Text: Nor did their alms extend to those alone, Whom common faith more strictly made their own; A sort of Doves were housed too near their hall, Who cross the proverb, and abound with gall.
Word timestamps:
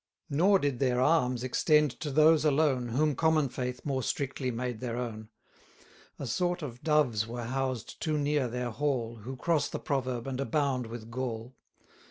Nor 0.31 0.57
did 0.57 0.79
their 0.79 0.99
alms 0.99 1.43
extend 1.43 1.91
to 1.99 2.09
those 2.09 2.43
alone, 2.43 2.87
Whom 2.87 3.13
common 3.13 3.49
faith 3.49 3.81
more 3.85 4.01
strictly 4.01 4.49
made 4.49 4.79
their 4.79 4.97
own; 4.97 5.29
A 6.17 6.25
sort 6.25 6.63
of 6.63 6.81
Doves 6.81 7.27
were 7.27 7.43
housed 7.43 8.01
too 8.01 8.17
near 8.17 8.47
their 8.47 8.71
hall, 8.71 9.17
Who 9.17 9.35
cross 9.35 9.69
the 9.69 9.77
proverb, 9.77 10.25
and 10.25 10.39
abound 10.41 10.87
with 10.87 11.11
gall. 11.11 11.53